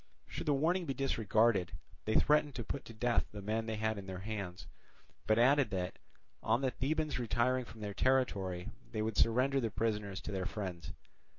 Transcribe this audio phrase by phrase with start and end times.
[0.27, 1.73] Should the warning be disregarded,
[2.05, 4.65] they threatened to put to death the men they had in their hands,
[5.27, 5.99] but added that,
[6.41, 10.91] on the Thebans retiring from their territory, they would surrender the prisoners to their friends.